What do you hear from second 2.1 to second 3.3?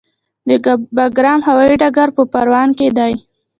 په پروان کې دی